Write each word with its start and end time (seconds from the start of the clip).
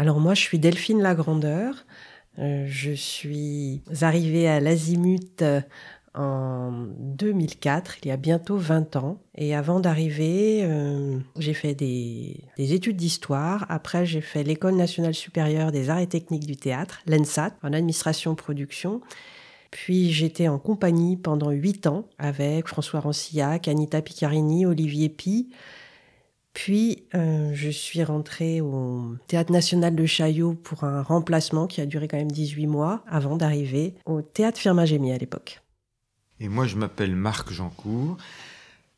Alors 0.00 0.18
moi, 0.18 0.32
je 0.32 0.40
suis 0.40 0.58
Delphine 0.58 1.02
Lagrandeur. 1.02 1.84
Euh, 2.38 2.64
je 2.66 2.90
suis 2.90 3.82
arrivée 4.00 4.48
à 4.48 4.58
l'Azimut 4.58 5.42
euh, 5.42 5.60
en 6.14 6.86
2004, 7.00 7.98
il 8.02 8.08
y 8.08 8.10
a 8.10 8.16
bientôt 8.16 8.56
20 8.56 8.96
ans. 8.96 9.20
Et 9.34 9.54
avant 9.54 9.78
d'arriver, 9.78 10.60
euh, 10.62 11.18
j'ai 11.38 11.52
fait 11.52 11.74
des, 11.74 12.40
des 12.56 12.72
études 12.72 12.96
d'histoire. 12.96 13.66
Après, 13.68 14.06
j'ai 14.06 14.22
fait 14.22 14.42
l'École 14.42 14.76
nationale 14.76 15.12
supérieure 15.12 15.70
des 15.70 15.90
arts 15.90 15.98
et 15.98 16.06
techniques 16.06 16.46
du 16.46 16.56
théâtre, 16.56 17.02
l'ENSAT, 17.06 17.52
en 17.62 17.74
administration 17.74 18.34
production. 18.34 19.02
Puis 19.70 20.12
j'étais 20.12 20.48
en 20.48 20.58
compagnie 20.58 21.18
pendant 21.18 21.50
8 21.50 21.88
ans 21.88 22.08
avec 22.16 22.68
François 22.68 23.00
Rancillac, 23.00 23.68
Anita 23.68 24.00
Piccarini, 24.00 24.64
Olivier 24.64 25.10
Pi. 25.10 25.50
Puis 26.52 27.04
euh, 27.14 27.52
je 27.54 27.70
suis 27.70 28.02
rentrée 28.02 28.60
au 28.60 29.16
Théâtre 29.28 29.52
national 29.52 29.94
de 29.94 30.06
Chaillot 30.06 30.54
pour 30.54 30.84
un 30.84 31.02
remplacement 31.02 31.66
qui 31.66 31.80
a 31.80 31.86
duré 31.86 32.08
quand 32.08 32.16
même 32.16 32.30
18 32.30 32.66
mois 32.66 33.04
avant 33.06 33.36
d'arriver 33.36 33.94
au 34.04 34.20
Théâtre 34.22 34.58
Firmin-Gémier 34.58 35.14
à 35.14 35.18
l'époque. 35.18 35.60
Et 36.40 36.48
moi 36.48 36.66
je 36.66 36.76
m'appelle 36.76 37.14
Marc 37.14 37.52
Jancourt. 37.52 38.16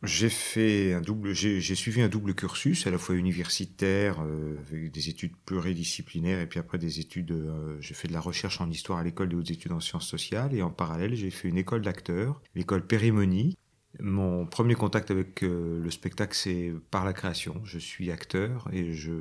J'ai 0.03 0.31
fait 0.31 0.95
un 0.95 1.01
double, 1.01 1.33
j'ai 1.33 1.75
suivi 1.77 2.03
un 2.03 2.09
double 2.09 2.35
cursus, 2.35 2.89
à 2.89 2.91
la 2.91 2.99
fois 2.99 3.15
universitaire, 3.15 4.21
euh, 4.21 4.57
avec 4.67 4.91
des 4.91 5.09
études 5.09 5.37
pluridisciplinaires, 5.47 6.41
et 6.41 6.49
puis 6.49 6.59
après 6.59 6.77
des 6.79 6.99
études, 6.99 7.31
euh, 7.31 7.77
j'ai 7.81 7.95
fait 7.95 8.09
de 8.09 8.13
la 8.13 8.21
recherche 8.21 8.61
en 8.61 8.69
histoire 8.69 8.99
à 8.99 9.05
l'école 9.05 9.29
des 9.29 9.37
hautes 9.37 9.53
études 9.53 9.71
en 9.71 9.79
sciences 9.79 10.09
sociales, 10.09 10.55
et 10.55 10.63
en 10.63 10.71
parallèle, 10.71 11.15
j'ai 11.15 11.31
fait 11.31 11.47
une 11.47 11.57
école 11.57 11.83
d'acteurs, 11.83 12.43
l'école 12.57 12.85
Périmonie. 12.85 13.57
Mon 14.01 14.47
premier 14.47 14.75
contact 14.75 15.11
avec 15.11 15.43
euh, 15.43 15.81
le 15.81 15.91
spectacle, 15.91 16.35
c'est 16.35 16.73
par 16.91 17.05
la 17.05 17.13
création. 17.13 17.61
Je 17.65 17.79
suis 17.79 18.11
acteur, 18.11 18.69
et 18.73 18.93
je, 18.93 19.13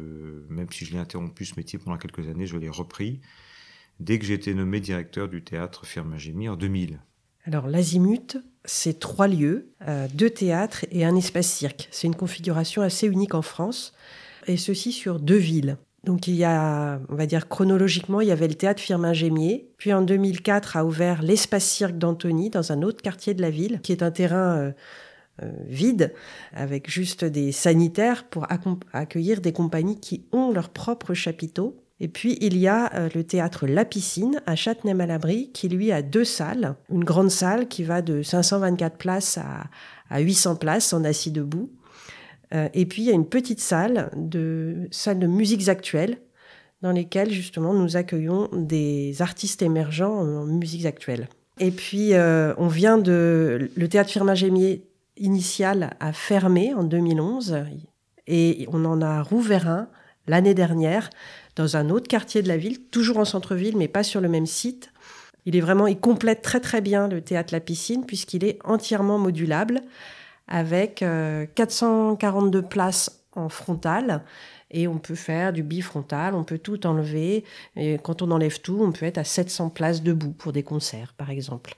même 0.50 0.72
si 0.72 0.86
je 0.86 0.94
l'ai 0.94 1.00
interrompu 1.00 1.46
ce 1.46 1.56
métier 1.58 1.78
pendant 1.78 1.98
quelques 1.98 2.28
années, 2.28 2.48
je 2.48 2.58
l'ai 2.58 2.70
repris 2.70 3.22
dès 4.00 4.18
que 4.18 4.26
j'ai 4.26 4.34
été 4.34 4.54
nommé 4.54 4.80
directeur 4.80 5.30
du 5.30 5.44
théâtre 5.44 5.86
Firmin-Gémy 5.86 6.50
en 6.50 6.56
2000. 6.56 7.00
Alors 7.46 7.68
l'Azimut, 7.68 8.38
c'est 8.66 9.00
trois 9.00 9.28
lieux, 9.28 9.74
euh, 9.88 10.08
deux 10.14 10.30
théâtres 10.30 10.86
et 10.92 11.06
un 11.06 11.16
espace 11.16 11.52
cirque. 11.52 11.88
C'est 11.92 12.08
une 12.08 12.16
configuration 12.16 12.82
assez 12.82 13.08
unique 13.08 13.36
en 13.36 13.42
France, 13.42 13.94
et 14.48 14.58
ceci 14.58 14.92
sur 14.92 15.20
deux 15.20 15.38
villes. 15.38 15.78
Donc 16.04 16.28
il 16.28 16.36
y 16.36 16.44
a, 16.44 17.00
on 17.10 17.16
va 17.16 17.28
dire 17.28 17.48
chronologiquement, 17.48 18.22
il 18.22 18.28
y 18.28 18.32
avait 18.32 18.48
le 18.48 18.56
théâtre 18.56 18.82
Firmin-Gémier, 18.82 19.70
puis 19.78 19.94
en 19.94 20.02
2004 20.02 20.78
a 20.78 20.86
ouvert 20.86 21.22
l'espace 21.22 21.66
cirque 21.66 21.98
d'Antony 21.98 22.50
dans 22.50 22.72
un 22.72 22.82
autre 22.82 23.04
quartier 23.04 23.36
de 23.36 23.42
la 23.42 23.52
ville, 23.52 23.82
qui 23.82 23.92
est 23.92 24.02
un 24.02 24.10
terrain 24.10 24.58
euh, 24.58 24.72
euh, 25.44 25.52
vide, 25.68 26.14
avec 26.54 26.90
juste 26.90 27.24
des 27.24 27.52
sanitaires 27.52 28.26
pour 28.26 28.48
accueillir 28.94 29.42
des 29.42 29.54
compagnies 29.54 30.00
qui 30.00 30.26
ont 30.32 30.52
leur 30.52 30.70
propre 30.70 31.14
chapiteau. 31.14 31.84
Et 32.00 32.08
puis 32.08 32.38
il 32.42 32.58
y 32.58 32.68
a 32.68 32.92
euh, 32.96 33.10
le 33.14 33.24
théâtre 33.24 33.68
La 33.68 33.86
Piscine 33.86 34.42
à 34.48 34.56
Châtenay-Malabry 34.56 35.52
qui 35.54 35.70
lui 35.70 35.92
a 35.92 36.02
deux 36.02 36.26
salles, 36.26 36.76
une 36.92 37.04
grande 37.04 37.30
salle 37.30 37.68
qui 37.68 37.84
va 37.84 38.02
de 38.02 38.24
524 38.24 38.98
places 38.98 39.38
à, 39.38 40.20
800 40.20 40.56
places 40.58 40.94
en 40.94 41.04
assis 41.04 41.32
debout. 41.32 41.72
Euh, 42.54 42.70
et 42.74 42.86
puis 42.86 43.04
il 43.04 43.06
y 43.06 43.12
a 43.12 43.14
une 43.14 43.28
petite 43.28 43.60
salle 43.60 44.10
de 44.16 44.88
salle 44.92 45.20
de 45.20 45.28
musiques 45.28 45.70
actuelles 45.70 46.18
dans 46.82 46.92
lesquelles 46.92 47.32
justement 47.32 47.74
nous 47.74 47.96
accueillons 47.96 48.50
des 48.54 49.22
artistes 49.22 49.62
émergents 49.62 50.20
en 50.20 50.46
musiques 50.46 50.86
actuelles. 50.86 51.28
Et 51.60 51.72
puis 51.72 52.14
euh, 52.14 52.54
on 52.58 52.68
vient 52.68 52.98
de 52.98 53.70
le 53.76 53.88
théâtre 53.88 54.10
Firmin 54.10 54.36
Gémier 54.36 54.84
initial 55.18 55.96
a 56.00 56.14
fermé 56.14 56.74
en 56.74 56.84
2011 56.84 57.64
et 58.28 58.68
on 58.72 58.86
en 58.86 59.02
a 59.02 59.22
rouvert 59.22 59.68
un 59.70 59.88
l'année 60.28 60.54
dernière 60.54 61.10
dans 61.56 61.78
un 61.78 61.90
autre 61.90 62.08
quartier 62.08 62.42
de 62.42 62.48
la 62.48 62.58
ville, 62.58 62.80
toujours 62.86 63.18
en 63.18 63.26
centre-ville, 63.26 63.78
mais 63.78 63.88
pas 63.88 64.04
sur 64.04 64.22
le 64.22 64.30
même 64.30 64.46
site. 64.46 64.92
Il 65.46 65.56
est 65.56 65.62
vraiment, 65.62 65.88
il 65.88 66.00
complète 66.00 66.42
très 66.42 66.60
très 66.60 66.82
bien 66.82 67.08
le 67.08 67.22
théâtre 67.22 67.54
La 67.54 67.60
Piscine 67.60 68.06
puisqu'il 68.06 68.44
est 68.44 68.60
entièrement 68.64 69.18
modulable 69.18 69.82
avec 70.52 71.04
442 71.56 72.60
euh, 72.60 72.62
places 72.62 73.24
en 73.36 73.50
frontal 73.50 74.24
et 74.70 74.88
on 74.88 75.00
peut 75.00 75.16
faire 75.16 75.54
du 75.54 75.64
bifrontal, 75.64 76.36
on 76.36 76.44
peut 76.44 76.60
tout 76.60 76.86
enlever. 76.86 77.44
Et 77.76 77.98
quand 78.04 78.22
on 78.22 78.32
enlève 78.32 78.60
tout, 78.62 78.80
on 78.82 78.92
peut 78.92 79.06
être 79.06 79.18
à 79.18 79.24
700 79.24 79.70
places 79.70 80.04
debout 80.04 80.32
pour 80.32 80.52
des 80.52 80.64
concerts, 80.64 81.14
par 81.18 81.30
exemple. 81.30 81.76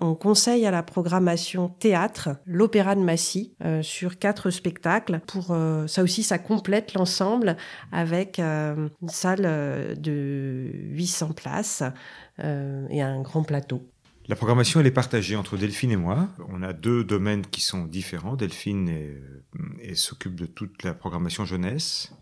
On 0.00 0.14
conseille 0.14 0.64
à 0.64 0.70
la 0.70 0.84
programmation 0.84 1.68
théâtre 1.68 2.30
l'Opéra 2.46 2.94
de 2.94 3.00
Massy 3.00 3.54
euh, 3.64 3.82
sur 3.82 4.18
quatre 4.18 4.50
spectacles. 4.50 5.20
Pour 5.26 5.50
euh, 5.50 5.88
ça 5.88 6.04
aussi, 6.04 6.22
ça 6.22 6.38
complète 6.38 6.94
l'ensemble 6.94 7.56
avec 7.90 8.38
une 8.38 9.08
salle 9.08 9.96
de 9.98 10.70
800 10.72 11.32
places 11.32 11.82
et 12.40 13.02
un 13.02 13.20
grand 13.22 13.42
plateau. 13.42 13.82
La 14.28 14.36
programmation, 14.36 14.80
elle 14.80 14.86
est 14.86 14.90
partagée 14.90 15.36
entre 15.36 15.56
Delphine 15.56 15.90
et 15.90 15.96
moi. 15.96 16.28
On 16.50 16.62
a 16.62 16.74
deux 16.74 17.02
domaines 17.02 17.46
qui 17.46 17.62
sont 17.62 17.86
différents. 17.86 18.36
Delphine 18.36 18.92
s'occupe 19.94 20.34
de 20.34 20.44
toute 20.44 20.82
la 20.82 20.92
programmation 20.92 21.46
jeunesse 21.46 22.12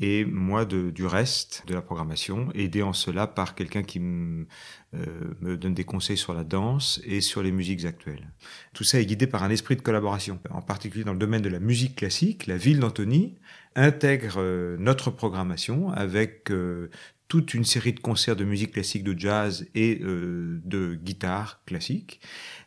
et 0.00 0.24
moi 0.24 0.64
du 0.64 1.04
reste 1.04 1.64
de 1.66 1.74
la 1.74 1.82
programmation, 1.82 2.48
aidé 2.54 2.82
en 2.82 2.94
cela 2.94 3.26
par 3.26 3.54
quelqu'un 3.54 3.82
qui 3.82 4.00
me, 4.00 4.46
euh, 4.94 5.34
me 5.40 5.56
donne 5.58 5.74
des 5.74 5.84
conseils 5.84 6.16
sur 6.16 6.32
la 6.32 6.42
danse 6.42 7.00
et 7.04 7.20
sur 7.20 7.42
les 7.42 7.52
musiques 7.52 7.84
actuelles. 7.84 8.32
Tout 8.72 8.84
ça 8.84 8.98
est 8.98 9.04
guidé 9.04 9.26
par 9.26 9.42
un 9.42 9.50
esprit 9.50 9.76
de 9.76 9.82
collaboration. 9.82 10.40
En 10.50 10.62
particulier 10.62 11.04
dans 11.04 11.12
le 11.12 11.18
domaine 11.18 11.42
de 11.42 11.50
la 11.50 11.60
musique 11.60 11.96
classique, 11.96 12.46
la 12.46 12.56
ville 12.56 12.80
d'Antony 12.80 13.38
intègre 13.76 14.36
euh, 14.38 14.76
notre 14.78 15.10
programmation 15.10 15.90
avec 15.90 16.50
euh, 16.50 16.90
toute 17.30 17.54
une 17.54 17.64
série 17.64 17.92
de 17.92 18.00
concerts 18.00 18.34
de 18.34 18.44
musique 18.44 18.72
classique, 18.72 19.04
de 19.04 19.16
jazz 19.16 19.68
et 19.76 20.00
euh, 20.02 20.60
de 20.64 20.96
guitare 20.96 21.62
classique. 21.64 22.20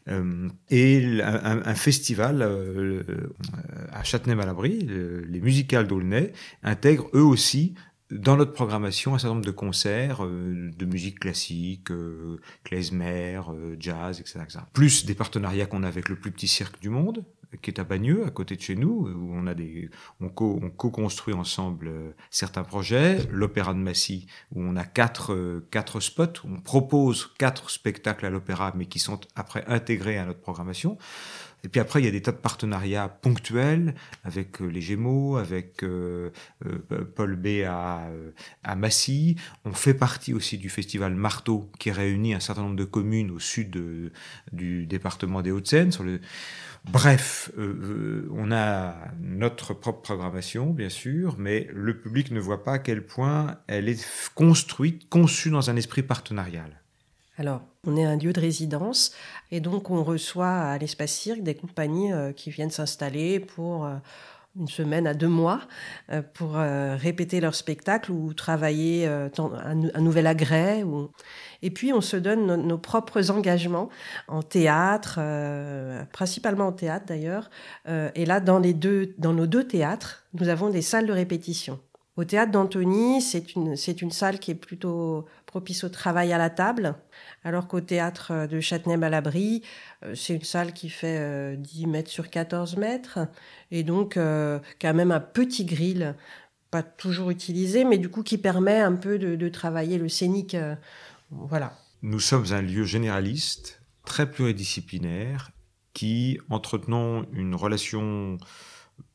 Euh, 0.07 0.47
et 0.69 1.22
un, 1.22 1.75
festival 1.75 2.41
euh, 2.41 3.03
à 3.91 4.03
Châtenay-Malabry, 4.03 4.88
les 5.28 5.41
musicales 5.41 5.85
d'Aulnay, 5.85 6.31
intègrent 6.63 7.09
eux 7.13 7.24
aussi 7.24 7.75
dans 8.09 8.38
notre 8.38 8.53
programmation 8.53 9.16
un 9.16 9.18
certain 9.18 9.34
nombre 9.35 9.46
de 9.46 9.51
concerts 9.51 10.25
de 10.25 10.85
musique 10.85 11.19
classique, 11.19 11.90
klezmer, 12.63 13.41
jazz, 13.80 14.22
etc. 14.22 14.40
Plus 14.72 15.06
des 15.06 15.16
partenariats 15.16 15.66
qu'on 15.66 15.84
a 15.84 15.88
avec 15.88 16.07
le 16.07 16.16
plus 16.16 16.31
petit 16.31 16.47
cirque 16.47 16.80
du 16.80 16.90
monde, 16.90 17.25
qui 17.61 17.69
est 17.69 17.79
à 17.79 17.83
Bagneux, 17.83 18.25
à 18.25 18.29
côté 18.29 18.55
de 18.55 18.61
chez 18.61 18.75
nous, 18.75 19.07
où 19.07 19.33
on 19.33 19.47
a 19.47 19.53
des, 19.53 19.89
on 20.19 20.29
co-construit 20.29 21.33
ensemble 21.33 21.87
euh, 21.87 22.11
certains 22.29 22.63
projets. 22.63 23.19
L'Opéra 23.29 23.73
de 23.73 23.79
Massy, 23.79 24.27
où 24.51 24.61
on 24.61 24.75
a 24.75 24.83
quatre, 24.83 25.33
euh, 25.33 25.67
quatre 25.71 25.99
spots, 25.99 26.45
on 26.45 26.59
propose 26.59 27.31
quatre 27.37 27.69
spectacles 27.69 28.25
à 28.25 28.29
l'opéra, 28.29 28.73
mais 28.75 28.85
qui 28.85 28.99
sont 28.99 29.19
après 29.35 29.63
intégrés 29.67 30.17
à 30.17 30.25
notre 30.25 30.41
programmation. 30.41 30.97
Et 31.63 31.69
puis 31.69 31.79
après, 31.79 32.01
il 32.01 32.06
y 32.06 32.07
a 32.07 32.12
des 32.12 32.22
tas 32.22 32.31
de 32.31 32.38
partenariats 32.38 33.07
ponctuels 33.07 33.96
avec 34.24 34.62
euh, 34.62 34.68
les 34.68 34.81
Gémeaux, 34.81 35.38
avec 35.38 35.85
Paul 37.16 37.35
B 37.35 37.63
à, 37.66 38.07
à 38.63 38.75
Massy. 38.75 39.35
On 39.66 39.74
fait 39.74 39.94
partie 39.94 40.34
aussi 40.34 40.57
du 40.57 40.69
festival 40.69 41.16
Marteau, 41.16 41.72
qui 41.79 41.91
réunit 41.91 42.34
un 42.34 42.40
certain 42.40 42.63
nombre 42.63 42.75
de 42.75 42.84
communes 42.84 43.31
au 43.31 43.40
sud 43.40 43.78
du 44.51 44.85
département 44.85 45.41
des 45.41 45.51
Hauts-de-Seine. 45.51 45.91
Bref, 46.91 47.50
euh, 47.57 47.62
euh, 47.62 48.30
on 48.34 48.51
a 48.51 48.95
notre 49.22 49.74
propre 49.74 50.01
programmation, 50.01 50.72
bien 50.72 50.90
sûr, 50.90 51.38
mais 51.38 51.68
le 51.74 51.97
public 51.97 52.31
ne 52.31 52.41
voit 52.41 52.63
pas 52.63 52.74
à 52.74 52.80
quel 52.80 53.06
point 53.06 53.57
elle 53.68 53.88
est 53.88 54.06
construite, 54.35 55.07
conçue 55.09 55.50
dans 55.50 55.69
un 55.69 55.78
esprit 55.78 56.03
partenarial. 56.03 56.82
Alors, 57.38 57.61
on 57.85 57.97
est 57.97 58.05
un 58.05 58.17
lieu 58.17 58.31
de 58.31 58.39
résidence 58.39 59.13
et 59.51 59.59
donc 59.59 59.89
on 59.89 60.03
reçoit 60.03 60.51
à 60.51 60.77
l'espace 60.77 61.11
cirque 61.11 61.41
des 61.41 61.55
compagnies 61.55 62.13
euh, 62.13 62.31
qui 62.31 62.51
viennent 62.51 62.71
s'installer 62.71 63.39
pour 63.39 63.88
une 64.55 64.67
semaine 64.67 65.07
à 65.07 65.16
deux 65.16 65.27
mois 65.27 65.61
pour 66.35 66.53
répéter 66.53 67.41
leur 67.41 67.55
spectacle 67.55 68.11
ou 68.11 68.35
travailler 68.35 69.07
un, 69.07 70.00
nouvel 70.00 70.27
agrès. 70.27 70.83
Et 71.63 71.71
puis, 71.71 71.94
on 71.94 72.01
se 72.01 72.18
donne 72.18 72.45
nos, 72.45 72.77
propres 72.77 73.31
engagements 73.31 73.89
en 74.27 74.44
théâtre, 74.44 75.15
euh, 75.18 76.03
principalement 76.12 76.68
en 76.68 76.71
théâtre 76.74 77.06
d'ailleurs. 77.07 77.50
Euh, 77.88 78.12
et 78.15 78.25
là, 78.25 78.41
dans, 78.41 78.62
dans 79.18 79.33
nos 79.33 79.47
deux 79.47 79.63
théâtres, 79.63 80.25
nous 80.33 80.50
avons 80.50 80.69
des 80.69 80.81
salles 80.81 81.07
de 81.07 81.13
répétition. 81.13 81.80
Au 82.15 82.25
théâtre 82.25 82.51
d'Antony, 82.51 83.21
c'est 83.21 83.56
une, 83.56 83.75
une 84.01 84.12
salle 84.12 84.39
qui 84.39 84.51
est 84.51 84.56
plutôt 84.56 85.25
propice 85.48 85.83
au 85.83 85.89
travail 85.89 86.31
à 86.31 86.38
la 86.38 86.50
table, 86.50 86.95
alors 87.44 87.68
qu'au 87.68 87.81
théâtre 87.81 88.48
de 88.48 88.60
Châtenay-Malabry, 88.60 89.63
euh, 90.04 90.13
c'est 90.15 90.36
une 90.36 90.44
salle 90.44 90.74
qui 90.74 90.89
fait 90.89 91.57
10 91.57 91.88
mètres 91.88 92.12
sur 92.12 92.30
14 92.30 92.77
mètres, 92.77 93.19
et 93.71 93.83
donc 93.83 94.13
quand 94.15 94.94
même 94.94 95.12
un 95.12 95.19
petit 95.19 95.65
grill, 95.65 96.15
pas 96.69 96.83
toujours 96.83 97.30
utilisé, 97.31 97.83
mais 97.83 97.98
du 97.98 98.10
coup 98.10 98.24
qui 98.24 98.38
permet 98.38 98.80
un 98.80 98.94
peu 98.94 99.18
de, 99.18 99.50
travailler 99.50 99.98
le 99.98 100.09
scénique 100.09 100.56
voilà. 101.31 101.74
Nous 102.01 102.19
sommes 102.19 102.45
un 102.51 102.62
lieu 102.62 102.83
généraliste, 102.83 103.81
très 104.06 104.30
pluridisciplinaire, 104.30 105.51
qui, 105.94 106.39
entretenant 106.50 107.24
une 107.33 107.56
relation 107.56 108.38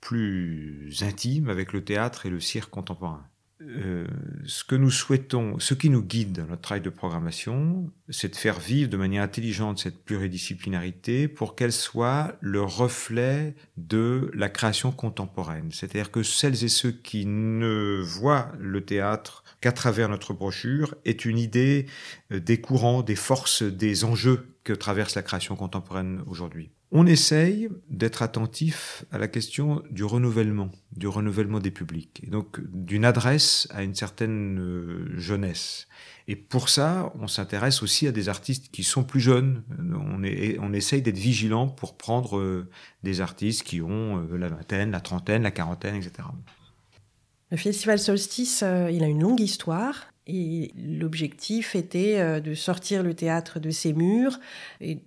plus 0.00 1.02
intime 1.02 1.48
avec 1.48 1.72
le 1.72 1.84
théâtre 1.84 2.26
et 2.26 2.30
le 2.30 2.40
cirque 2.40 2.70
contemporain. 2.70 3.24
euh, 3.60 4.06
ce 4.46 4.62
que 4.62 4.76
nous 4.76 4.90
souhaitons, 4.90 5.58
ce 5.58 5.74
qui 5.74 5.90
nous 5.90 6.02
guide 6.02 6.32
dans 6.32 6.46
notre 6.46 6.62
travail 6.62 6.80
de 6.80 6.90
programmation, 6.90 7.90
c'est 8.08 8.28
de 8.28 8.36
faire 8.36 8.60
vivre 8.60 8.88
de 8.88 8.96
manière 8.96 9.22
intelligente 9.22 9.80
cette 9.80 10.04
pluridisciplinarité 10.04 11.26
pour 11.26 11.56
qu'elle 11.56 11.72
soit 11.72 12.36
le 12.40 12.62
reflet 12.62 13.56
de 13.76 14.30
la 14.32 14.48
création 14.48 14.92
contemporaine. 14.92 15.70
C'est-à-dire 15.72 16.12
que 16.12 16.22
celles 16.22 16.62
et 16.62 16.68
ceux 16.68 16.92
qui 16.92 17.26
ne 17.26 18.00
voient 18.00 18.52
le 18.60 18.84
théâtre 18.84 19.42
qu'à 19.60 19.72
travers 19.72 20.08
notre 20.08 20.34
brochure 20.34 20.94
est 21.04 21.24
une 21.24 21.38
idée 21.38 21.86
euh, 22.30 22.38
des 22.38 22.60
courants, 22.60 23.02
des 23.02 23.16
forces, 23.16 23.64
des 23.64 24.04
enjeux 24.04 24.46
que 24.62 24.72
traverse 24.72 25.16
la 25.16 25.22
création 25.22 25.56
contemporaine 25.56 26.22
aujourd'hui. 26.26 26.70
On 26.90 27.06
essaye 27.06 27.68
d'être 27.90 28.22
attentif 28.22 29.04
à 29.12 29.18
la 29.18 29.28
question 29.28 29.82
du 29.90 30.04
renouvellement, 30.04 30.70
du 30.96 31.06
renouvellement 31.06 31.60
des 31.60 31.70
publics, 31.70 32.22
et 32.26 32.30
donc 32.30 32.60
d'une 32.72 33.04
adresse 33.04 33.68
à 33.70 33.82
une 33.82 33.94
certaine 33.94 34.58
euh, 34.58 35.18
jeunesse. 35.18 35.86
Et 36.28 36.36
pour 36.36 36.70
ça, 36.70 37.12
on 37.20 37.26
s'intéresse 37.26 37.82
aussi 37.82 38.06
à 38.06 38.12
des 38.12 38.30
artistes 38.30 38.70
qui 38.70 38.84
sont 38.84 39.04
plus 39.04 39.20
jeunes. 39.20 39.64
On, 39.78 40.22
on 40.60 40.72
essaye 40.72 41.02
d'être 41.02 41.18
vigilant 41.18 41.68
pour 41.68 41.98
prendre 41.98 42.38
euh, 42.38 42.70
des 43.02 43.20
artistes 43.20 43.64
qui 43.64 43.82
ont 43.82 44.22
euh, 44.22 44.38
la 44.38 44.48
vingtaine, 44.48 44.90
la 44.90 45.00
trentaine, 45.00 45.42
la 45.42 45.50
quarantaine, 45.50 45.96
etc. 45.96 46.28
Le 47.50 47.58
festival 47.58 47.98
Solstice, 47.98 48.62
il 48.62 49.04
a 49.04 49.06
une 49.06 49.22
longue 49.22 49.40
histoire. 49.40 50.08
Et 50.28 50.72
l'objectif 50.76 51.74
était 51.74 52.18
euh, 52.18 52.38
de 52.40 52.52
sortir 52.52 53.02
le 53.02 53.14
théâtre 53.14 53.60
de 53.60 53.70
ses 53.70 53.94
murs 53.94 54.38
et, 54.82 54.98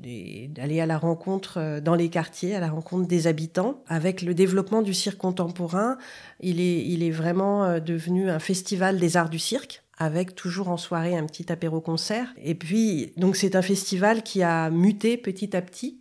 d'aller 0.49 0.81
à 0.81 0.87
la 0.87 0.97
rencontre 0.97 1.59
euh, 1.59 1.79
dans 1.79 1.93
les 1.93 2.09
quartiers, 2.09 2.55
à 2.55 2.59
la 2.59 2.69
rencontre 2.69 3.07
des 3.07 3.27
habitants. 3.27 3.83
Avec 3.87 4.23
le 4.23 4.33
développement 4.33 4.81
du 4.81 4.95
cirque 4.95 5.19
contemporain, 5.19 5.99
il 6.39 6.59
est, 6.59 7.11
vraiment 7.11 7.65
euh, 7.65 7.79
devenu 7.79 8.31
un 8.31 8.39
festival 8.39 8.97
des 8.97 9.15
arts 9.15 9.29
du 9.29 9.37
cirque 9.37 9.83
avec 9.97 10.33
toujours 10.33 10.69
en 10.69 10.77
soirée 10.77 11.15
un 11.15 11.27
petit 11.27 11.51
apéro-concert. 11.51 12.33
Et 12.41 12.55
puis, 12.55 13.13
donc 13.17 13.35
c'est 13.35 13.55
un 13.55 13.61
festival 13.61 14.23
qui 14.23 14.41
a 14.41 14.71
muté 14.71 15.15
petit 15.15 15.55
à 15.55 15.61
petit. 15.61 15.99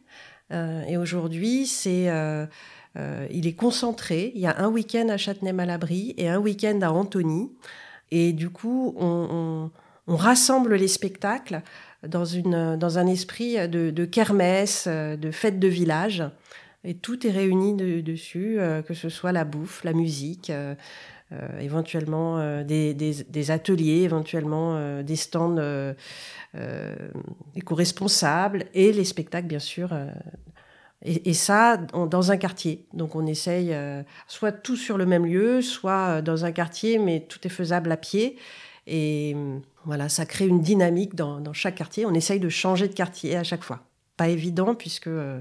et 0.50 0.96
aujourd'hui, 0.96 1.66
c'est... 1.66 2.08
il 2.96 3.46
est 3.46 3.52
concentré. 3.52 4.32
Il 4.34 4.40
y 4.40 4.46
a 4.46 4.58
un 4.58 4.68
week-end 4.68 5.06
à 5.10 5.18
Châtenay-Malabry 5.18 6.14
et 6.16 6.30
un 6.30 6.38
week-end 6.38 6.80
à 6.80 6.88
Antony. 6.88 7.50
Et 8.10 8.32
du 8.32 8.50
coup, 8.50 8.94
on, 8.98 9.70
rassemble 10.06 10.74
les 10.74 10.88
spectacles 10.88 11.62
dans, 12.06 12.24
une, 12.24 12.76
dans 12.76 12.98
un 12.98 13.06
esprit 13.06 13.68
de, 13.68 13.90
de, 13.90 14.04
kermesse, 14.04 14.88
de 14.88 15.30
fête 15.30 15.60
de 15.60 15.68
village. 15.68 16.24
Et 16.82 16.94
tout 16.94 17.26
est 17.26 17.30
réuni 17.30 17.74
dessus, 18.02 18.58
euh, 18.58 18.82
que 18.82 18.94
ce 18.94 19.08
soit 19.08 19.32
la 19.32 19.44
bouffe, 19.44 19.84
la 19.84 19.92
musique, 19.92 20.48
euh, 20.48 20.74
euh, 21.32 21.60
éventuellement 21.60 22.62
des, 22.64 22.94
des, 22.94 23.50
ateliers, 23.50 24.02
éventuellement 24.02 25.02
des 25.02 25.16
stands 25.16 25.56
éco-responsables 27.54 28.64
et 28.74 28.92
les 28.92 29.04
spectacles, 29.04 29.46
bien 29.46 29.60
sûr, 29.60 29.90
et, 31.02 31.32
ça, 31.32 31.78
dans 31.78 32.30
un 32.30 32.36
quartier. 32.36 32.86
Donc 32.92 33.16
on 33.16 33.26
essaye 33.26 33.72
euh, 33.72 34.02
soit 34.26 34.52
tout 34.52 34.76
sur 34.76 34.98
le 34.98 35.06
même 35.06 35.24
lieu, 35.24 35.62
soit 35.62 36.18
euh, 36.18 36.22
dans 36.22 36.44
un 36.44 36.52
quartier, 36.52 36.98
mais 36.98 37.20
tout 37.26 37.38
est 37.44 37.50
faisable 37.50 37.90
à 37.90 37.96
pied. 37.96 38.36
Et 38.86 39.34
mm, 39.34 39.62
voilà, 39.86 40.10
ça 40.10 40.26
crée 40.26 40.46
une 40.46 40.60
dynamique 40.60 41.14
dans, 41.14 41.52
chaque 41.54 41.76
quartier. 41.76 42.04
On 42.04 42.12
essaye 42.12 42.38
de 42.38 42.50
changer 42.50 42.86
de 42.86 42.92
quartier 42.92 43.36
à 43.36 43.44
chaque 43.44 43.64
fois. 43.64 43.80
Pas 44.18 44.28
évident 44.28 44.74
puisque 44.74 45.06
euh, 45.06 45.40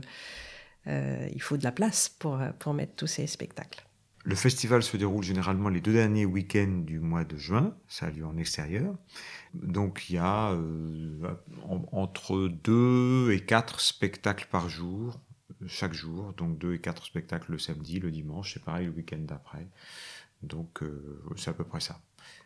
il 0.86 1.42
faut 1.42 1.58
de 1.58 1.64
la 1.66 1.74
place 1.74 2.08
pour, 2.08 2.40
pour 2.58 2.74
mettre 2.74 2.96
tous 2.96 3.08
ces 3.08 3.28
spectacles. 3.28 3.86
Le 4.24 4.36
festival 4.36 4.82
se 4.82 4.96
déroule 4.96 5.24
généralement 5.24 5.68
les 5.68 5.82
deux 5.82 5.94
derniers 5.94 6.26
week-ends 6.26 6.84
du 6.86 7.00
mois 7.00 7.26
de 7.26 7.36
juin. 7.36 7.76
Ça 7.90 8.06
a 8.06 8.10
lieu 8.12 8.26
en 8.26 8.38
extérieur. 8.38 8.96
Donc 9.54 10.10
il 10.10 10.16
y 10.16 10.20
a 10.20 10.56
entre 11.92 12.48
deux 12.48 13.32
et 13.32 13.42
quatre 13.42 13.82
spectacles 13.82 14.48
par 14.50 14.70
jour 14.70 15.20
chaque 15.68 15.94
jour, 15.94 16.34
donc 16.34 16.58
deux 16.58 16.74
et 16.74 16.80
quatre 16.80 17.06
spectacles 17.06 17.52
le 17.52 17.60
samedi, 17.60 18.00
le 18.00 18.12
dimanche, 18.12 18.54
c'est 18.54 18.64
pareil 18.64 18.88
le 18.88 18.92
week-end 18.92 19.20
d'après. 19.20 19.68
Donc 20.44 20.84
euh, 20.84 21.22
c'est 21.38 21.50
à 21.50 21.54
peu 21.54 21.64
près 21.64 21.80
ça. 21.80 22.00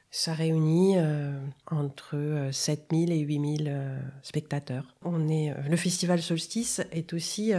Ça 0.10 0.34
réunit 0.34 0.94
euh, 0.98 1.40
entre 1.72 2.50
7000 2.52 3.12
euh, 3.12 3.16
et 3.16 3.20
8000 3.20 4.02
spectateurs. 4.22 4.96
On 5.04 5.28
est, 5.28 5.54
le 5.68 5.76
festival 5.76 6.22
Solstice 6.22 6.82
est 6.92 7.14
aussi 7.14 7.52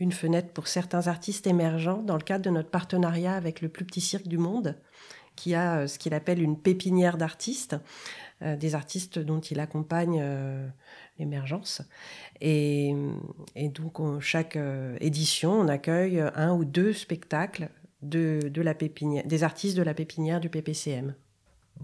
une 0.00 0.12
fenêtre 0.12 0.52
pour 0.52 0.66
certains 0.66 1.06
artistes 1.06 1.46
émergents 1.46 2.02
dans 2.02 2.16
le 2.16 2.22
cadre 2.22 2.44
de 2.44 2.50
notre 2.50 2.70
partenariat 2.70 3.34
avec 3.34 3.60
le 3.60 3.68
plus 3.68 3.84
petit 3.84 4.00
cirque 4.00 4.26
du 4.26 4.38
monde, 4.38 4.76
qui 5.36 5.54
a 5.54 5.86
ce 5.86 5.98
qu'il 5.98 6.14
appelle 6.14 6.42
une 6.42 6.58
pépinière 6.58 7.18
d'artistes, 7.18 7.76
des 8.58 8.74
artistes 8.74 9.18
dont 9.18 9.40
il 9.40 9.60
accompagne 9.60 10.22
l'émergence. 11.18 11.82
Et, 12.40 12.94
donc, 13.56 14.00
chaque 14.20 14.56
euh, 14.56 14.96
édition, 15.00 15.52
on 15.52 15.68
accueille 15.68 16.20
un 16.34 16.52
ou 16.52 16.64
deux 16.64 16.92
spectacles 16.92 17.70
de, 18.02 18.50
la 18.56 18.74
pépinière, 18.74 19.24
des 19.26 19.44
artistes 19.44 19.76
de 19.76 19.82
la 19.82 19.94
pépinière 19.94 20.40
du 20.40 20.48
PPCM. 20.48 21.14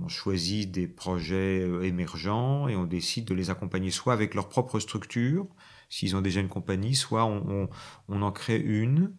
On 0.01 0.09
choisit 0.09 0.71
des 0.71 0.87
projets 0.87 1.61
euh, 1.61 1.83
émergents 1.83 2.69
et 2.69 2.77
on 2.77 2.85
décide 2.85 3.25
de 3.25 3.35
les 3.35 3.51
accompagner 3.51 3.91
soit 3.91 4.13
avec 4.13 4.35
leur 4.35 4.49
propre 4.49 4.81
structure, 4.81 5.47
s'ils 5.89 6.17
ont 6.17 6.21
déjà 6.21 6.41
une 6.41 6.49
compagnie, 6.49 6.95
soit 6.95 7.25
on 7.25 7.69
en 8.09 8.33
crée 8.33 8.59
une 8.59 9.13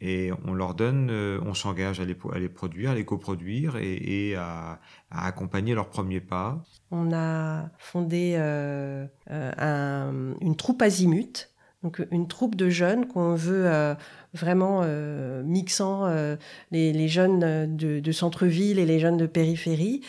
et 0.00 0.30
on 0.46 0.54
leur 0.54 0.74
donne, 0.74 1.08
euh, 1.10 1.40
on 1.44 1.54
s'engage 1.54 2.00
à 2.00 2.04
les, 2.04 2.14
produire, 2.14 2.90
à 2.90 2.94
les 2.94 3.04
coproduire 3.04 3.76
et, 3.76 4.34
à, 4.34 4.80
accompagner 5.10 5.74
leurs 5.74 5.88
premiers 5.88 6.20
pas. 6.20 6.62
On 6.90 7.12
a 7.12 7.70
fondé 7.78 8.34
euh, 8.36 9.06
euh 9.30 9.52
un, 9.58 10.34
une 10.40 10.56
troupe 10.56 10.82
azimut, 10.82 11.50
donc 11.82 12.02
une 12.10 12.28
troupe 12.28 12.54
de 12.54 12.70
jeunes 12.70 13.06
qu'on 13.06 13.34
veut 13.34 13.94
vraiment 14.34 14.82
euh, 14.84 15.42
mixant 15.42 16.06
euh, 16.06 16.36
les, 16.70 16.92
les, 16.92 17.08
jeunes 17.08 17.76
de, 17.76 18.00
de 18.00 18.12
centre-ville 18.12 18.78
et 18.78 18.86
les 18.86 18.98
jeunes 18.98 19.16
de 19.16 19.26
périphérie. 19.26 20.02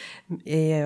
Et 0.45 0.81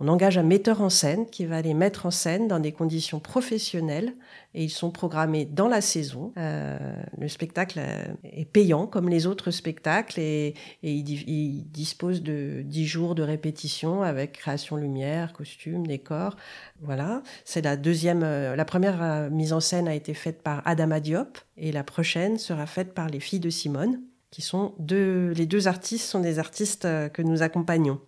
on 0.00 0.08
engage 0.08 0.38
un 0.38 0.42
metteur 0.42 0.80
en 0.80 0.90
scène 0.90 1.26
qui 1.26 1.46
va 1.46 1.62
les 1.62 1.74
mettre 1.74 2.06
en 2.06 2.10
scène 2.10 2.48
dans 2.48 2.60
des 2.60 2.72
conditions 2.72 3.20
professionnelles 3.20 4.12
et 4.54 4.64
ils 4.64 4.70
sont 4.70 4.90
programmés 4.90 5.44
dans 5.44 5.68
la 5.68 5.80
saison. 5.80 6.32
Euh, 6.38 6.78
le 7.18 7.28
spectacle 7.28 7.78
euh, 7.80 8.06
est 8.24 8.46
payant 8.46 8.86
comme 8.86 9.08
les 9.08 9.26
autres 9.26 9.50
spectacles 9.50 10.18
et, 10.18 10.54
et 10.82 10.92
il, 10.92 11.70
dispose 11.70 12.22
de 12.22 12.62
10 12.64 12.86
jours 12.86 13.14
de 13.14 13.22
répétition 13.22 14.02
avec 14.02 14.32
création 14.32 14.76
lumière, 14.76 15.32
costume, 15.32 15.86
décor. 15.86 16.36
Voilà, 16.80 17.22
c'est 17.44 17.62
la 17.62 17.76
deuxième. 17.76 18.22
Euh, 18.24 18.56
la 18.56 18.64
première 18.64 19.30
mise 19.30 19.52
en 19.52 19.60
scène 19.60 19.86
a 19.86 19.94
été 19.94 20.14
faite 20.14 20.42
par 20.42 20.62
Adama 20.66 21.00
Diop 21.00 21.38
et 21.58 21.72
la 21.72 21.84
prochaine 21.84 22.38
sera 22.38 22.66
faite 22.66 22.94
par 22.94 23.08
les 23.08 23.20
filles 23.20 23.40
de 23.40 23.50
Simone, 23.50 24.00
qui 24.30 24.42
sont 24.42 24.74
deux. 24.78 25.30
Les 25.30 25.46
deux 25.46 25.68
artistes 25.68 26.06
sont 26.06 26.20
des 26.20 26.38
artistes 26.38 26.82
que 27.12 27.22
nous 27.22 27.42
accompagnons. 27.42 28.00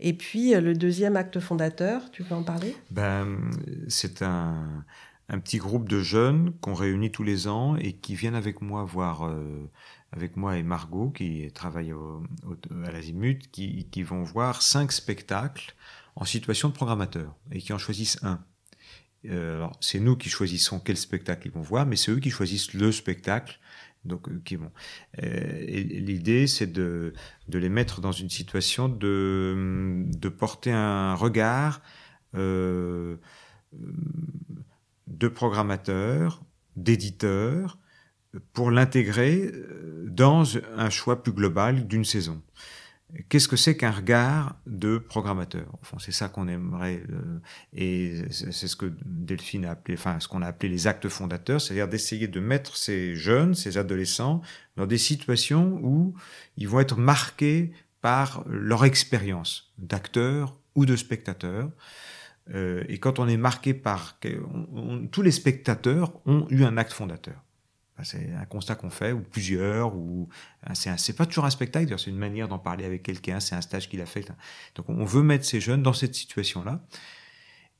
Et 0.00 0.14
puis 0.14 0.54
le 0.54 0.74
deuxième 0.74 1.16
acte 1.16 1.38
fondateur, 1.40 2.10
tu 2.10 2.22
veux 2.22 2.34
en 2.34 2.42
parler? 2.42 2.74
Ben, 2.90 3.50
c'est 3.88 4.22
un 4.22 4.84
un 5.32 5.38
petit 5.38 5.58
groupe 5.58 5.88
de 5.88 6.00
jeunes 6.00 6.52
qu'on 6.60 6.74
réunit 6.74 7.10
tous 7.10 7.22
les 7.22 7.48
ans 7.48 7.74
et 7.76 7.94
qui 7.94 8.14
viennent 8.14 8.34
avec 8.34 8.60
moi 8.60 8.84
voir, 8.84 9.26
euh, 9.26 9.70
avec 10.12 10.36
moi 10.36 10.58
et 10.58 10.62
Margot 10.62 11.10
qui 11.10 11.50
travaille 11.52 11.92
à 11.92 12.90
l'Azimut, 12.90 13.50
qui, 13.50 13.88
qui 13.90 14.02
vont 14.02 14.22
voir 14.22 14.62
cinq 14.62 14.92
spectacles 14.92 15.74
en 16.16 16.26
situation 16.26 16.68
de 16.68 16.74
programmateur 16.74 17.34
et 17.50 17.60
qui 17.60 17.72
en 17.72 17.78
choisissent 17.78 18.22
un. 18.22 18.44
Euh, 19.26 19.66
c'est 19.80 20.00
nous 20.00 20.16
qui 20.16 20.28
choisissons 20.28 20.80
quel 20.80 20.96
spectacle 20.96 21.46
ils 21.46 21.52
vont 21.52 21.60
voir, 21.62 21.86
mais 21.86 21.96
c'est 21.96 22.10
eux 22.10 22.18
qui 22.18 22.30
choisissent 22.30 22.74
le 22.74 22.92
spectacle. 22.92 23.58
Donc, 24.04 24.28
euh, 24.28 24.40
qui 24.44 24.56
vont. 24.56 24.72
L'idée, 25.22 26.48
c'est 26.48 26.66
de, 26.66 27.12
de 27.48 27.58
les 27.58 27.68
mettre 27.68 28.00
dans 28.00 28.10
une 28.10 28.30
situation 28.30 28.88
de, 28.88 30.04
de 30.06 30.28
porter 30.28 30.72
un 30.72 31.14
regard 31.14 31.80
euh, 32.34 33.16
de 35.06 35.28
programmateurs, 35.28 36.42
d'éditeurs, 36.76 37.78
pour 38.52 38.70
l'intégrer 38.70 39.50
euh, 39.52 40.06
dans 40.08 40.56
un 40.76 40.90
choix 40.90 41.22
plus 41.22 41.32
global 41.32 41.86
d'une 41.86 42.04
saison. 42.04 42.42
Qu'est-ce 43.28 43.48
que 43.48 43.56
c'est 43.56 43.76
qu'un 43.76 43.90
regard 43.90 44.56
de 44.66 44.96
programmateur? 44.96 45.66
Enfin, 45.82 45.98
c'est 46.00 46.12
ça 46.12 46.30
qu'on 46.30 46.48
aimerait, 46.48 47.02
euh, 47.10 47.40
et 47.74 48.22
c'est 48.30 48.52
ce 48.52 48.74
que 48.74 48.90
Delphine 49.04 49.66
a 49.66 49.72
appelé, 49.72 49.98
enfin, 49.98 50.18
ce 50.18 50.28
qu'on 50.28 50.40
a 50.40 50.46
appelé 50.46 50.70
les 50.70 50.86
actes 50.86 51.08
fondateurs, 51.08 51.60
c'est-à-dire 51.60 51.88
d'essayer 51.88 52.26
de 52.26 52.40
mettre 52.40 52.74
ces 52.76 53.14
jeunes, 53.14 53.54
ces 53.54 53.76
adolescents, 53.76 54.40
dans 54.76 54.86
des 54.86 54.96
situations 54.96 55.78
où 55.82 56.14
ils 56.56 56.68
vont 56.68 56.80
être 56.80 56.96
marqués 56.96 57.72
par 58.00 58.44
leur 58.48 58.84
expérience 58.84 59.74
d'acteur 59.76 60.58
ou 60.74 60.86
de 60.86 60.96
spectateur, 60.96 61.70
euh, 62.54 62.82
et 62.88 62.98
quand 62.98 63.18
on 63.18 63.28
est 63.28 63.36
marqué 63.36 63.74
par... 63.74 64.18
tous 65.10 65.22
les 65.22 65.30
spectateurs 65.30 66.12
ont 66.26 66.46
eu 66.48 66.64
un 66.64 66.78
acte 66.78 66.92
fondateur. 66.92 67.44
C'est 68.02 68.32
un 68.32 68.44
constat 68.46 68.74
qu'on 68.74 68.90
fait, 68.90 69.12
ou 69.12 69.20
plusieurs, 69.20 69.94
ou 69.94 70.28
c'est 70.74 71.16
pas 71.16 71.26
toujours 71.26 71.44
un 71.44 71.50
spectacle, 71.50 71.98
c'est 71.98 72.10
une 72.10 72.16
manière 72.16 72.48
d'en 72.48 72.58
parler 72.58 72.84
avec 72.84 73.02
quelqu'un, 73.02 73.38
c'est 73.40 73.54
un 73.54 73.60
stage 73.60 73.88
qu'il 73.88 74.00
a 74.00 74.06
fait. 74.06 74.26
Donc 74.74 74.88
on 74.88 75.04
veut 75.04 75.22
mettre 75.22 75.44
ces 75.44 75.60
jeunes 75.60 75.82
dans 75.82 75.92
cette 75.92 76.14
situation-là. 76.14 76.84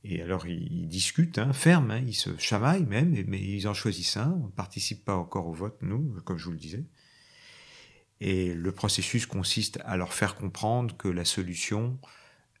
Et 0.03 0.21
alors 0.21 0.45
ils, 0.47 0.87
discutent, 0.87 1.37
hein, 1.37 1.53
ferment, 1.53 1.93
hein, 1.93 2.03
ils 2.05 2.13
se 2.13 2.37
chamaillent 2.37 2.85
même, 2.85 3.15
mais 3.27 3.41
ils 3.41 3.67
en 3.67 3.73
choisissent 3.73 4.17
un. 4.17 4.31
On 4.43 4.47
ne 4.47 4.51
participe 4.51 5.05
pas 5.05 5.15
encore 5.15 5.47
au 5.47 5.53
vote, 5.53 5.77
nous, 5.81 6.21
comme 6.25 6.37
je 6.37 6.45
vous 6.45 6.51
le 6.51 6.57
disais. 6.57 6.85
Et 8.19 8.53
le 8.53 8.71
processus 8.71 9.25
consiste 9.25 9.79
à 9.85 9.97
leur 9.97 10.13
faire 10.13 10.35
comprendre 10.35 10.95
que 10.95 11.07
la 11.07 11.25
solution, 11.25 11.99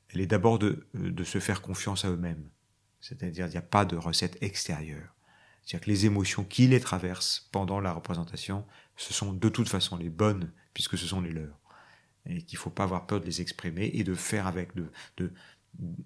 elle 0.09 0.21
est 0.21 0.27
d'abord 0.27 0.57
de, 0.57 0.87
de 0.93 1.23
se 1.23 1.39
faire 1.39 1.61
confiance 1.61 2.05
à 2.05 2.09
eux-mêmes. 2.09 2.49
C'est-à-dire 2.99 3.45
qu'il 3.45 3.53
n'y 3.53 3.57
a 3.57 3.61
pas 3.61 3.85
de 3.85 3.97
recette 3.97 4.37
extérieure. 4.41 5.13
C'est-à-dire 5.65 5.85
que 5.85 5.91
les 5.91 6.05
émotions 6.05 6.43
qui 6.43 6.67
les 6.67 6.79
traversent 6.79 7.47
pendant 7.51 7.79
la 7.79 7.91
représentation, 7.93 8.65
ce 8.95 9.13
sont 9.13 9.33
de 9.33 9.49
toute 9.49 9.69
façon 9.69 9.97
les 9.97 10.09
bonnes, 10.09 10.51
puisque 10.73 10.97
ce 10.97 11.07
sont 11.07 11.21
les 11.21 11.31
leurs. 11.31 11.59
Et 12.25 12.41
qu'il 12.41 12.57
ne 12.57 12.61
faut 12.61 12.69
pas 12.69 12.83
avoir 12.83 13.05
peur 13.05 13.19
de 13.19 13.25
les 13.25 13.41
exprimer 13.41 13.91
et 13.93 14.03
de 14.03 14.15
faire 14.15 14.47
avec, 14.47 14.69
de, 14.75 14.89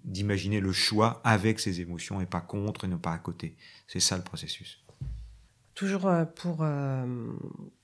d'imaginer 0.04 0.60
le 0.60 0.72
choix 0.72 1.20
avec 1.24 1.60
ces 1.60 1.80
émotions 1.80 2.20
et 2.20 2.26
pas 2.26 2.40
contre 2.40 2.84
et 2.84 2.88
non 2.88 2.98
pas 2.98 3.12
à 3.12 3.18
côté. 3.18 3.56
C'est 3.86 4.00
ça 4.00 4.16
le 4.16 4.24
processus. 4.24 4.82
Toujours 5.74 6.08
euh, 6.08 6.24
pour 6.24 6.58
euh, 6.62 7.06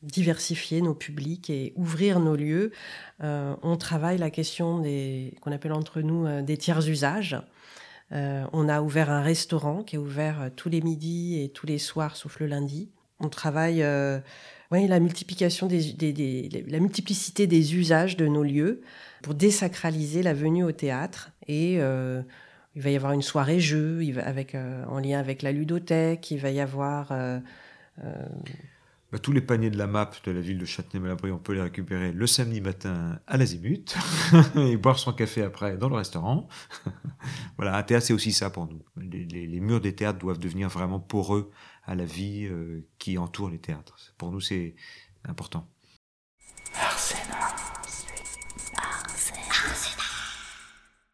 diversifier 0.02 0.82
nos 0.82 0.94
publics 0.94 1.48
et 1.48 1.72
ouvrir 1.76 2.18
nos 2.18 2.34
lieux, 2.34 2.72
euh, 3.22 3.54
on 3.62 3.76
travaille 3.76 4.18
la 4.18 4.30
question 4.30 4.82
qu'on 5.40 5.52
appelle 5.52 5.72
entre 5.72 6.00
nous 6.00 6.42
des 6.42 6.56
tiers 6.56 6.88
usages. 6.88 7.36
On 8.10 8.68
a 8.68 8.80
ouvert 8.80 9.10
un 9.10 9.22
restaurant 9.22 9.82
qui 9.82 9.96
est 9.96 9.98
ouvert 9.98 10.50
tous 10.56 10.68
les 10.68 10.80
midis 10.80 11.42
et 11.42 11.48
tous 11.48 11.66
les 11.66 11.78
soirs, 11.78 12.16
sauf 12.16 12.38
le 12.38 12.46
lundi. 12.46 12.90
On 13.18 13.28
travaille 13.28 13.82
la 14.88 15.00
multiplication 15.00 15.68
la 15.68 16.80
multiplicité 16.80 17.46
des 17.46 17.74
usages 17.76 18.16
de 18.16 18.26
nos 18.26 18.42
lieux 18.42 18.80
pour 19.22 19.34
désacraliser 19.34 20.22
la 20.22 20.34
venue 20.34 20.64
au 20.64 20.72
théâtre. 20.72 21.30
Et 21.46 21.76
euh, 21.78 22.22
il 22.74 22.82
va 22.82 22.90
y 22.90 22.96
avoir 22.96 23.12
une 23.12 23.22
soirée 23.22 23.60
jeu 23.60 24.00
avec, 24.24 24.54
euh, 24.54 24.84
en 24.86 24.98
lien 24.98 25.18
avec 25.18 25.42
la 25.42 25.52
ludothèque. 25.52 26.30
Il 26.30 26.38
va 26.38 26.50
y 26.50 26.60
avoir. 26.60 27.12
Euh, 27.12 27.38
bah, 29.14 29.20
tous 29.20 29.30
les 29.30 29.40
paniers 29.40 29.70
de 29.70 29.78
la 29.78 29.86
map 29.86 30.10
de 30.24 30.32
la 30.32 30.40
ville 30.40 30.58
de 30.58 30.64
Châtenay-Malabry, 30.64 31.30
on 31.30 31.38
peut 31.38 31.52
les 31.52 31.60
récupérer 31.60 32.10
le 32.10 32.26
samedi 32.26 32.60
matin 32.60 33.20
à 33.28 33.36
l'Azimut 33.36 33.96
et 34.56 34.76
boire 34.76 34.98
son 34.98 35.12
café 35.12 35.44
après 35.44 35.76
dans 35.76 35.88
le 35.88 35.94
restaurant. 35.94 36.48
voilà, 37.56 37.76
un 37.76 37.82
théâtre, 37.84 38.06
c'est 38.06 38.12
aussi 38.12 38.32
ça 38.32 38.50
pour 38.50 38.66
nous. 38.66 38.82
Les, 38.96 39.60
murs 39.60 39.80
des 39.80 39.94
théâtres 39.94 40.18
doivent 40.18 40.40
devenir 40.40 40.68
vraiment 40.68 40.98
poreux 40.98 41.52
à 41.84 41.94
la 41.94 42.04
vie 42.04 42.50
qui 42.98 43.16
entoure 43.16 43.50
les 43.50 43.60
théâtres. 43.60 43.96
Pour 44.18 44.32
nous, 44.32 44.40
c'est 44.40 44.74
important. 45.24 45.68